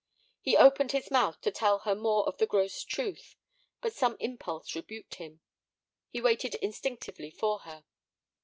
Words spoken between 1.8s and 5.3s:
her more of the gross truth, but some impulse rebuked